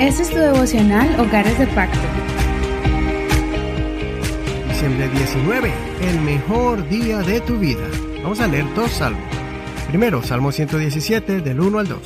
Este 0.00 0.22
es 0.22 0.30
tu 0.30 0.36
devocional 0.36 1.18
Hogares 1.18 1.58
de 1.58 1.66
Pacto. 1.66 1.98
Diciembre 4.68 5.08
19, 5.08 5.72
el 6.02 6.20
mejor 6.20 6.88
día 6.88 7.18
de 7.18 7.40
tu 7.40 7.58
vida. 7.58 7.84
Vamos 8.22 8.38
a 8.38 8.46
leer 8.46 8.64
dos 8.76 8.92
salmos. 8.92 9.24
Primero, 9.88 10.22
Salmo 10.22 10.52
117, 10.52 11.40
del 11.40 11.58
1 11.58 11.80
al 11.80 11.88
2. 11.88 12.00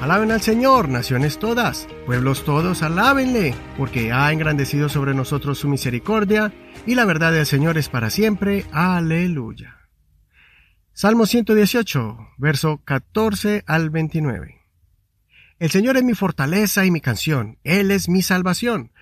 Alaben 0.00 0.32
al 0.32 0.40
Señor, 0.40 0.88
naciones 0.88 1.38
todas, 1.38 1.86
pueblos 2.06 2.46
todos, 2.46 2.82
alábenle, 2.82 3.54
porque 3.76 4.10
ha 4.10 4.32
engrandecido 4.32 4.88
sobre 4.88 5.12
nosotros 5.12 5.58
su 5.58 5.68
misericordia, 5.68 6.50
y 6.86 6.94
la 6.94 7.04
verdad 7.04 7.32
del 7.32 7.44
Señor 7.44 7.76
es 7.76 7.90
para 7.90 8.08
siempre. 8.08 8.64
Aleluya. 8.72 9.76
Salmo 10.94 11.26
118, 11.26 12.16
verso 12.38 12.80
14 12.86 13.64
al 13.66 13.90
29. 13.90 14.59
El 15.60 15.70
Señor 15.70 15.98
es 15.98 16.04
mi 16.04 16.14
fortaleza 16.14 16.86
y 16.86 16.90
mi 16.90 17.02
canción, 17.02 17.58
Él 17.64 17.90
es 17.90 18.08
mi 18.08 18.22
salvación. 18.22 18.92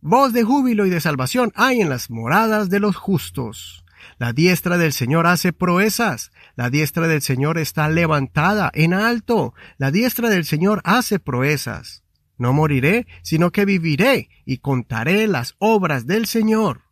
Voz 0.00 0.32
de 0.32 0.42
júbilo 0.42 0.84
y 0.84 0.90
de 0.90 1.00
salvación 1.00 1.52
hay 1.54 1.80
en 1.80 1.88
las 1.88 2.10
moradas 2.10 2.68
de 2.70 2.80
los 2.80 2.96
justos. 2.96 3.84
La 4.18 4.32
diestra 4.32 4.78
del 4.78 4.92
Señor 4.92 5.28
hace 5.28 5.52
proezas, 5.52 6.32
la 6.56 6.70
diestra 6.70 7.06
del 7.06 7.22
Señor 7.22 7.56
está 7.56 7.88
levantada 7.88 8.68
en 8.74 8.94
alto, 8.94 9.54
la 9.76 9.92
diestra 9.92 10.28
del 10.28 10.44
Señor 10.44 10.80
hace 10.82 11.20
proezas. 11.20 12.02
No 12.36 12.52
moriré, 12.52 13.06
sino 13.22 13.52
que 13.52 13.64
viviré 13.64 14.28
y 14.44 14.58
contaré 14.58 15.28
las 15.28 15.54
obras 15.58 16.08
del 16.08 16.26
Señor. 16.26 16.82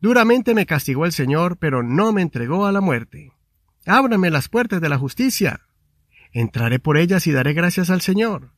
Duramente 0.00 0.52
me 0.52 0.66
castigó 0.66 1.04
el 1.04 1.12
Señor, 1.12 1.58
pero 1.58 1.84
no 1.84 2.12
me 2.12 2.22
entregó 2.22 2.66
a 2.66 2.72
la 2.72 2.80
muerte. 2.80 3.30
Ábrame 3.86 4.30
las 4.30 4.48
puertas 4.48 4.80
de 4.80 4.88
la 4.88 4.98
justicia. 4.98 5.60
Entraré 6.32 6.80
por 6.80 6.96
ellas 6.96 7.28
y 7.28 7.32
daré 7.32 7.52
gracias 7.52 7.88
al 7.88 8.00
Señor. 8.00 8.53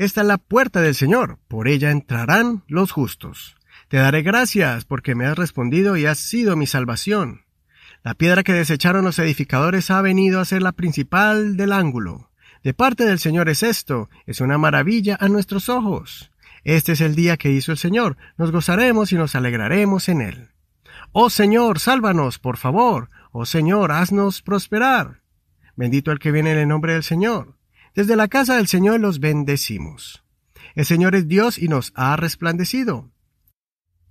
Esta 0.00 0.22
es 0.22 0.26
la 0.26 0.38
puerta 0.38 0.80
del 0.80 0.94
Señor, 0.94 1.38
por 1.46 1.68
ella 1.68 1.90
entrarán 1.90 2.64
los 2.68 2.90
justos. 2.90 3.56
Te 3.88 3.98
daré 3.98 4.22
gracias 4.22 4.86
porque 4.86 5.14
me 5.14 5.26
has 5.26 5.36
respondido 5.36 5.94
y 5.98 6.06
has 6.06 6.18
sido 6.18 6.56
mi 6.56 6.66
salvación. 6.66 7.42
La 8.02 8.14
piedra 8.14 8.42
que 8.42 8.54
desecharon 8.54 9.04
los 9.04 9.18
edificadores 9.18 9.90
ha 9.90 10.00
venido 10.00 10.40
a 10.40 10.46
ser 10.46 10.62
la 10.62 10.72
principal 10.72 11.58
del 11.58 11.70
ángulo. 11.70 12.30
De 12.64 12.72
parte 12.72 13.04
del 13.04 13.18
Señor 13.18 13.50
es 13.50 13.62
esto, 13.62 14.08
es 14.24 14.40
una 14.40 14.56
maravilla 14.56 15.18
a 15.20 15.28
nuestros 15.28 15.68
ojos. 15.68 16.30
Este 16.64 16.92
es 16.92 17.02
el 17.02 17.14
día 17.14 17.36
que 17.36 17.50
hizo 17.50 17.70
el 17.70 17.76
Señor, 17.76 18.16
nos 18.38 18.52
gozaremos 18.52 19.12
y 19.12 19.16
nos 19.16 19.34
alegraremos 19.34 20.08
en 20.08 20.22
él. 20.22 20.48
Oh 21.12 21.28
Señor, 21.28 21.78
sálvanos, 21.78 22.38
por 22.38 22.56
favor. 22.56 23.10
Oh 23.32 23.44
Señor, 23.44 23.92
haznos 23.92 24.40
prosperar. 24.40 25.20
Bendito 25.76 26.10
el 26.10 26.18
que 26.18 26.32
viene 26.32 26.52
en 26.52 26.58
el 26.58 26.68
nombre 26.68 26.94
del 26.94 27.02
Señor. 27.02 27.59
Desde 27.94 28.16
la 28.16 28.28
casa 28.28 28.56
del 28.56 28.68
Señor 28.68 29.00
los 29.00 29.20
bendecimos. 29.20 30.22
El 30.74 30.84
Señor 30.84 31.14
es 31.14 31.26
Dios 31.26 31.58
y 31.58 31.68
nos 31.68 31.92
ha 31.96 32.16
resplandecido. 32.16 33.10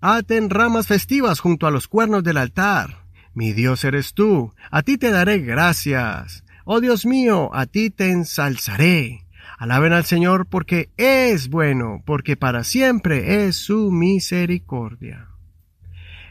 Aten 0.02 0.50
ramas 0.50 0.88
festivas 0.88 1.40
junto 1.40 1.68
a 1.68 1.72
los 1.72 1.88
cuernos 1.88 2.24
del 2.24 2.38
altar. 2.38 3.06
Mi 3.34 3.54
Dios 3.54 3.84
eres 3.84 4.14
tú, 4.14 4.54
a 4.72 4.82
ti 4.82 4.98
te 4.98 5.12
daré 5.12 5.40
gracias. 5.40 6.44
Oh 6.66 6.82
Dios 6.82 7.06
mío, 7.06 7.50
a 7.54 7.66
ti 7.66 7.90
te 7.90 8.12
ensalzaré. 8.12 9.26
Alaben 9.58 9.94
al 9.94 10.06
Señor 10.06 10.46
porque 10.46 10.90
es 10.98 11.50
bueno, 11.50 12.02
porque 12.06 12.38
para 12.38 12.64
siempre 12.64 13.46
es 13.46 13.56
su 13.56 13.92
misericordia. 13.92 15.28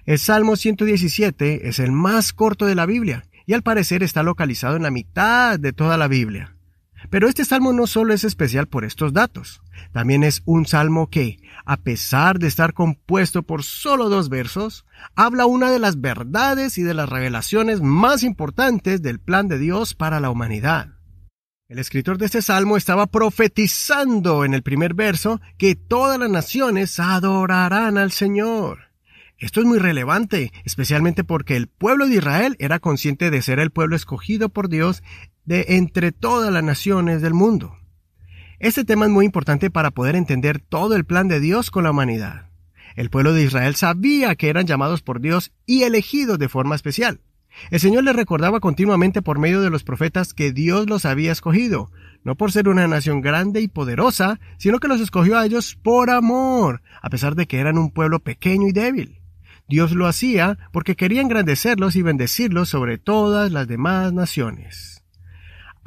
El 0.06 0.18
Salmo 0.18 0.56
117 0.56 1.68
es 1.68 1.78
el 1.78 1.92
más 1.92 2.32
corto 2.32 2.66
de 2.66 2.74
la 2.74 2.86
Biblia 2.86 3.24
y 3.46 3.52
al 3.54 3.62
parecer 3.62 4.02
está 4.02 4.22
localizado 4.22 4.76
en 4.76 4.82
la 4.82 4.90
mitad 4.90 5.58
de 5.58 5.72
toda 5.72 5.96
la 5.96 6.08
Biblia. 6.08 6.57
Pero 7.10 7.28
este 7.28 7.44
salmo 7.44 7.72
no 7.72 7.86
solo 7.86 8.12
es 8.12 8.24
especial 8.24 8.66
por 8.66 8.84
estos 8.84 9.12
datos, 9.12 9.62
también 9.92 10.24
es 10.24 10.42
un 10.44 10.66
salmo 10.66 11.08
que, 11.08 11.38
a 11.64 11.76
pesar 11.76 12.38
de 12.38 12.48
estar 12.48 12.74
compuesto 12.74 13.42
por 13.42 13.62
solo 13.62 14.08
dos 14.08 14.28
versos, 14.28 14.84
habla 15.14 15.46
una 15.46 15.70
de 15.70 15.78
las 15.78 16.00
verdades 16.00 16.78
y 16.78 16.82
de 16.82 16.94
las 16.94 17.08
revelaciones 17.08 17.80
más 17.80 18.22
importantes 18.22 19.02
del 19.02 19.20
plan 19.20 19.48
de 19.48 19.58
Dios 19.58 19.94
para 19.94 20.20
la 20.20 20.30
humanidad. 20.30 20.98
El 21.68 21.78
escritor 21.78 22.16
de 22.16 22.26
este 22.26 22.40
salmo 22.40 22.76
estaba 22.76 23.06
profetizando 23.06 24.44
en 24.44 24.54
el 24.54 24.62
primer 24.62 24.94
verso 24.94 25.40
que 25.58 25.74
todas 25.74 26.18
las 26.18 26.30
naciones 26.30 26.98
adorarán 26.98 27.98
al 27.98 28.10
Señor. 28.10 28.88
Esto 29.36 29.60
es 29.60 29.66
muy 29.66 29.78
relevante, 29.78 30.50
especialmente 30.64 31.24
porque 31.24 31.56
el 31.56 31.68
pueblo 31.68 32.08
de 32.08 32.16
Israel 32.16 32.56
era 32.58 32.80
consciente 32.80 33.30
de 33.30 33.42
ser 33.42 33.60
el 33.60 33.70
pueblo 33.70 33.94
escogido 33.94 34.48
por 34.48 34.68
Dios 34.68 35.02
de 35.48 35.64
entre 35.70 36.12
todas 36.12 36.52
las 36.52 36.62
naciones 36.62 37.22
del 37.22 37.32
mundo. 37.32 37.74
Este 38.58 38.84
tema 38.84 39.06
es 39.06 39.10
muy 39.10 39.24
importante 39.24 39.70
para 39.70 39.90
poder 39.90 40.14
entender 40.14 40.60
todo 40.60 40.94
el 40.94 41.06
plan 41.06 41.26
de 41.26 41.40
Dios 41.40 41.70
con 41.70 41.84
la 41.84 41.90
humanidad. 41.90 42.50
El 42.96 43.08
pueblo 43.08 43.32
de 43.32 43.44
Israel 43.44 43.74
sabía 43.74 44.36
que 44.36 44.50
eran 44.50 44.66
llamados 44.66 45.00
por 45.00 45.22
Dios 45.22 45.52
y 45.64 45.84
elegidos 45.84 46.38
de 46.38 46.50
forma 46.50 46.74
especial. 46.74 47.22
El 47.70 47.80
Señor 47.80 48.04
les 48.04 48.14
recordaba 48.14 48.60
continuamente 48.60 49.22
por 49.22 49.38
medio 49.38 49.62
de 49.62 49.70
los 49.70 49.84
profetas 49.84 50.34
que 50.34 50.52
Dios 50.52 50.86
los 50.86 51.06
había 51.06 51.32
escogido, 51.32 51.90
no 52.24 52.36
por 52.36 52.52
ser 52.52 52.68
una 52.68 52.86
nación 52.86 53.22
grande 53.22 53.62
y 53.62 53.68
poderosa, 53.68 54.38
sino 54.58 54.80
que 54.80 54.88
los 54.88 55.00
escogió 55.00 55.38
a 55.38 55.46
ellos 55.46 55.78
por 55.82 56.10
amor, 56.10 56.82
a 57.00 57.08
pesar 57.08 57.36
de 57.36 57.46
que 57.46 57.58
eran 57.58 57.78
un 57.78 57.90
pueblo 57.90 58.20
pequeño 58.20 58.68
y 58.68 58.72
débil. 58.72 59.22
Dios 59.66 59.92
lo 59.92 60.06
hacía 60.06 60.58
porque 60.72 60.94
quería 60.94 61.22
engrandecerlos 61.22 61.96
y 61.96 62.02
bendecirlos 62.02 62.68
sobre 62.68 62.98
todas 62.98 63.50
las 63.50 63.66
demás 63.66 64.12
naciones. 64.12 64.97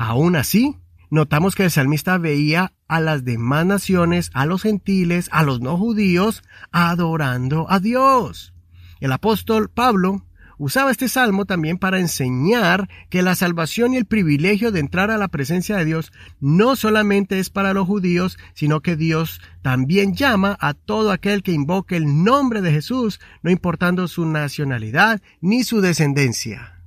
Aún 0.03 0.35
así, 0.35 0.77
notamos 1.11 1.53
que 1.53 1.65
el 1.65 1.69
salmista 1.69 2.17
veía 2.17 2.73
a 2.87 2.99
las 2.99 3.23
demás 3.23 3.67
naciones, 3.67 4.31
a 4.33 4.47
los 4.47 4.63
gentiles, 4.63 5.29
a 5.31 5.43
los 5.43 5.61
no 5.61 5.77
judíos, 5.77 6.41
adorando 6.71 7.67
a 7.69 7.79
Dios. 7.79 8.51
El 8.99 9.11
apóstol 9.11 9.69
Pablo 9.69 10.25
usaba 10.57 10.89
este 10.89 11.07
salmo 11.07 11.45
también 11.45 11.77
para 11.77 11.99
enseñar 11.99 12.89
que 13.11 13.21
la 13.21 13.35
salvación 13.35 13.93
y 13.93 13.97
el 13.97 14.05
privilegio 14.05 14.71
de 14.71 14.79
entrar 14.79 15.11
a 15.11 15.19
la 15.19 15.27
presencia 15.27 15.77
de 15.77 15.85
Dios 15.85 16.11
no 16.39 16.75
solamente 16.75 17.37
es 17.37 17.51
para 17.51 17.75
los 17.75 17.85
judíos, 17.85 18.39
sino 18.55 18.81
que 18.81 18.95
Dios 18.95 19.39
también 19.61 20.15
llama 20.15 20.57
a 20.61 20.73
todo 20.73 21.11
aquel 21.11 21.43
que 21.43 21.51
invoque 21.51 21.95
el 21.95 22.23
nombre 22.23 22.61
de 22.61 22.71
Jesús, 22.71 23.19
no 23.43 23.51
importando 23.51 24.07
su 24.07 24.25
nacionalidad 24.25 25.21
ni 25.41 25.63
su 25.63 25.79
descendencia. 25.79 26.80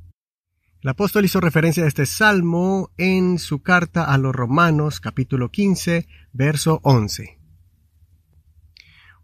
El 0.84 0.90
apóstol 0.90 1.24
hizo 1.24 1.40
referencia 1.40 1.84
a 1.84 1.86
este 1.88 2.04
salmo 2.04 2.90
en 2.98 3.38
su 3.38 3.62
carta 3.62 4.04
a 4.04 4.18
los 4.18 4.34
Romanos 4.34 5.00
capítulo 5.00 5.50
15, 5.50 6.06
verso 6.34 6.80
11. 6.82 7.38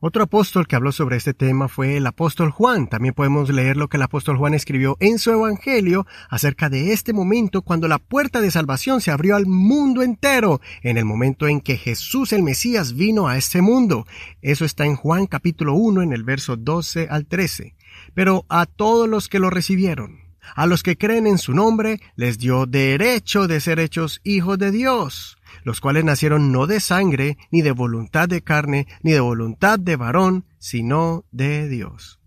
Otro 0.00 0.22
apóstol 0.22 0.66
que 0.66 0.76
habló 0.76 0.90
sobre 0.90 1.18
este 1.18 1.34
tema 1.34 1.68
fue 1.68 1.98
el 1.98 2.06
apóstol 2.06 2.50
Juan. 2.50 2.88
También 2.88 3.12
podemos 3.12 3.50
leer 3.50 3.76
lo 3.76 3.88
que 3.88 3.98
el 3.98 4.02
apóstol 4.04 4.38
Juan 4.38 4.54
escribió 4.54 4.96
en 5.00 5.18
su 5.18 5.32
Evangelio 5.32 6.06
acerca 6.30 6.70
de 6.70 6.94
este 6.94 7.12
momento 7.12 7.60
cuando 7.60 7.88
la 7.88 7.98
puerta 7.98 8.40
de 8.40 8.50
salvación 8.50 9.02
se 9.02 9.10
abrió 9.10 9.36
al 9.36 9.44
mundo 9.44 10.00
entero, 10.00 10.62
en 10.82 10.96
el 10.96 11.04
momento 11.04 11.46
en 11.46 11.60
que 11.60 11.76
Jesús 11.76 12.32
el 12.32 12.42
Mesías 12.42 12.94
vino 12.94 13.28
a 13.28 13.36
este 13.36 13.60
mundo. 13.60 14.06
Eso 14.40 14.64
está 14.64 14.86
en 14.86 14.96
Juan 14.96 15.26
capítulo 15.26 15.74
1 15.74 16.00
en 16.00 16.14
el 16.14 16.24
verso 16.24 16.56
12 16.56 17.08
al 17.10 17.26
13. 17.26 17.74
Pero 18.14 18.46
a 18.48 18.64
todos 18.64 19.06
los 19.06 19.28
que 19.28 19.40
lo 19.40 19.50
recibieron, 19.50 20.29
a 20.54 20.66
los 20.66 20.82
que 20.82 20.96
creen 20.96 21.26
en 21.26 21.38
su 21.38 21.52
nombre, 21.54 22.00
les 22.16 22.38
dio 22.38 22.66
derecho 22.66 23.46
de 23.46 23.60
ser 23.60 23.78
hechos 23.80 24.20
hijos 24.24 24.58
de 24.58 24.70
Dios 24.70 25.36
los 25.64 25.80
cuales 25.80 26.04
nacieron 26.04 26.52
no 26.52 26.66
de 26.66 26.80
sangre, 26.80 27.38
ni 27.50 27.62
de 27.62 27.72
voluntad 27.72 28.28
de 28.28 28.42
carne, 28.42 28.86
ni 29.02 29.12
de 29.12 29.20
voluntad 29.20 29.78
de 29.78 29.96
varón, 29.96 30.44
sino 30.58 31.24
de 31.30 31.68
Dios. 31.68 32.20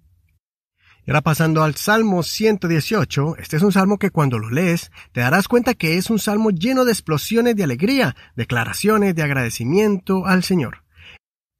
Y 1.05 1.11
ahora 1.11 1.21
pasando 1.21 1.63
al 1.63 1.75
Salmo 1.75 2.23
118, 2.23 3.35
este 3.37 3.57
es 3.57 3.63
un 3.63 3.73
salmo 3.73 3.97
que 3.97 4.09
cuando 4.09 4.39
lo 4.39 4.49
lees 4.49 4.89
te 5.11 5.19
darás 5.19 5.49
cuenta 5.49 5.73
que 5.73 5.97
es 5.97 6.09
un 6.09 6.19
salmo 6.19 6.51
lleno 6.51 6.85
de 6.85 6.93
explosiones 6.93 7.57
de 7.57 7.63
alegría, 7.65 8.15
declaraciones 8.37 9.13
de 9.13 9.23
agradecimiento 9.23 10.25
al 10.25 10.43
Señor. 10.43 10.82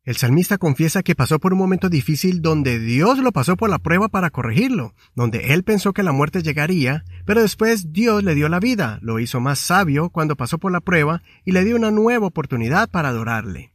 El 0.06 0.18
salmista 0.18 0.58
confiesa 0.58 1.02
que 1.02 1.16
pasó 1.16 1.40
por 1.40 1.54
un 1.54 1.60
momento 1.60 1.88
difícil 1.88 2.42
donde 2.42 2.78
Dios 2.78 3.20
lo 3.20 3.32
pasó 3.32 3.56
por 3.56 3.70
la 3.70 3.80
prueba 3.80 4.10
para 4.10 4.32
corregirlo, 4.32 4.94
donde 5.16 5.54
él 5.54 5.64
pensó 5.64 5.94
que 5.94 6.04
la 6.04 6.12
muerte 6.12 6.44
llegaría, 6.44 7.06
pero 7.26 7.42
después 7.42 7.94
Dios 7.94 8.22
le 8.22 8.36
dio 8.36 8.50
la 8.50 8.60
vida, 8.60 9.00
lo 9.02 9.20
hizo 9.20 9.40
más 9.40 9.60
sabio 9.60 10.10
cuando 10.10 10.36
pasó 10.36 10.58
por 10.58 10.74
la 10.74 10.82
prueba 10.82 11.22
y 11.46 11.54
le 11.54 11.64
dio 11.64 11.78
una 11.78 11.90
nueva 11.90 12.28
oportunidad 12.28 12.90
para 12.90 13.10
adorarle. 13.10 13.72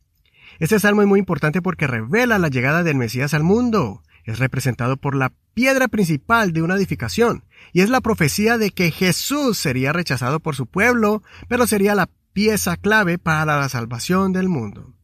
Este 0.59 0.79
salmo 0.79 1.01
es 1.01 1.09
muy 1.09 1.19
importante 1.19 1.63
porque 1.63 1.87
revela 1.87 2.39
la 2.39 2.49
llegada 2.49 2.83
del 2.83 2.99
Mesías 2.99 3.33
al 3.33 3.43
mundo. 3.43 4.03
Es 4.25 4.39
representado 4.39 4.99
por 4.99 5.15
la 5.15 5.33
piedra 5.55 5.89
principal 5.89 6.53
de 6.53 6.61
una 6.61 6.75
edificación, 6.75 7.45
y 7.73 7.81
es 7.81 7.89
la 7.89 8.03
profecía 8.03 8.59
de 8.59 8.71
que 8.71 8.91
Jesús 8.91 9.57
sería 9.57 9.95
rechazado 9.95 10.41
por 10.41 10.57
su 10.57 10.67
pueblo, 10.67 11.23
pero 11.49 11.67
sería 11.67 11.95
la 11.95 12.11
pieza 12.35 12.77
clave 12.77 13.17
para 13.17 13.59
la 13.59 13.69
salvación 13.71 14.35
del 14.35 14.51
mundo. 14.51 14.98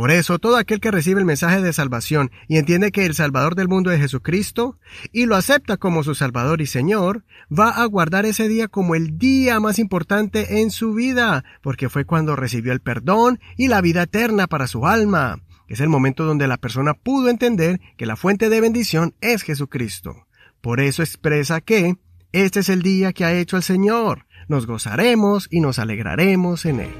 Por 0.00 0.10
eso, 0.10 0.38
todo 0.38 0.56
aquel 0.56 0.80
que 0.80 0.90
recibe 0.90 1.20
el 1.20 1.26
mensaje 1.26 1.60
de 1.60 1.74
salvación 1.74 2.30
y 2.48 2.56
entiende 2.56 2.90
que 2.90 3.04
el 3.04 3.14
Salvador 3.14 3.54
del 3.54 3.68
mundo 3.68 3.90
es 3.90 4.00
Jesucristo, 4.00 4.78
y 5.12 5.26
lo 5.26 5.36
acepta 5.36 5.76
como 5.76 6.02
su 6.02 6.14
Salvador 6.14 6.62
y 6.62 6.66
Señor, 6.66 7.22
va 7.52 7.68
a 7.68 7.84
guardar 7.84 8.24
ese 8.24 8.48
día 8.48 8.66
como 8.66 8.94
el 8.94 9.18
día 9.18 9.60
más 9.60 9.78
importante 9.78 10.62
en 10.62 10.70
su 10.70 10.94
vida, 10.94 11.44
porque 11.60 11.90
fue 11.90 12.06
cuando 12.06 12.34
recibió 12.34 12.72
el 12.72 12.80
perdón 12.80 13.40
y 13.58 13.68
la 13.68 13.82
vida 13.82 14.04
eterna 14.04 14.46
para 14.46 14.68
su 14.68 14.86
alma. 14.86 15.42
Es 15.68 15.80
el 15.80 15.90
momento 15.90 16.24
donde 16.24 16.48
la 16.48 16.56
persona 16.56 16.94
pudo 16.94 17.28
entender 17.28 17.78
que 17.98 18.06
la 18.06 18.16
fuente 18.16 18.48
de 18.48 18.62
bendición 18.62 19.14
es 19.20 19.42
Jesucristo. 19.42 20.26
Por 20.62 20.80
eso 20.80 21.02
expresa 21.02 21.60
que 21.60 21.96
este 22.32 22.60
es 22.60 22.70
el 22.70 22.80
día 22.80 23.12
que 23.12 23.26
ha 23.26 23.34
hecho 23.34 23.58
el 23.58 23.62
Señor. 23.62 24.24
Nos 24.48 24.66
gozaremos 24.66 25.46
y 25.50 25.60
nos 25.60 25.78
alegraremos 25.78 26.64
en 26.64 26.80
él. 26.80 26.94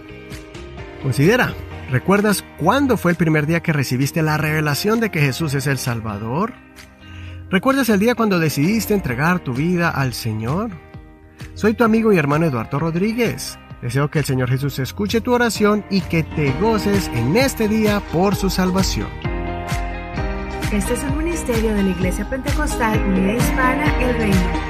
Considera, 1.02 1.54
¿Recuerdas 1.90 2.44
cuándo 2.56 2.96
fue 2.96 3.10
el 3.10 3.16
primer 3.16 3.46
día 3.46 3.60
que 3.60 3.72
recibiste 3.72 4.22
la 4.22 4.36
revelación 4.36 5.00
de 5.00 5.10
que 5.10 5.20
Jesús 5.20 5.54
es 5.54 5.66
el 5.66 5.76
Salvador? 5.76 6.52
¿Recuerdas 7.50 7.88
el 7.88 7.98
día 7.98 8.14
cuando 8.14 8.38
decidiste 8.38 8.94
entregar 8.94 9.40
tu 9.40 9.54
vida 9.54 9.90
al 9.90 10.14
Señor? 10.14 10.70
Soy 11.54 11.74
tu 11.74 11.82
amigo 11.82 12.12
y 12.12 12.18
hermano 12.18 12.46
Eduardo 12.46 12.78
Rodríguez. 12.78 13.58
Deseo 13.82 14.08
que 14.08 14.20
el 14.20 14.24
Señor 14.24 14.50
Jesús 14.50 14.78
escuche 14.78 15.20
tu 15.20 15.32
oración 15.32 15.84
y 15.90 16.02
que 16.02 16.22
te 16.22 16.52
goces 16.60 17.10
en 17.12 17.36
este 17.36 17.66
día 17.66 18.00
por 18.12 18.36
su 18.36 18.50
salvación. 18.50 19.08
Este 20.72 20.94
es 20.94 21.02
un 21.02 21.18
ministerio 21.18 21.74
de 21.74 21.82
la 21.82 21.90
Iglesia 21.90 22.28
Pentecostal 22.30 23.02
Unida 23.02 23.32
Hispana 23.32 24.00
El 24.00 24.14
Reino. 24.14 24.69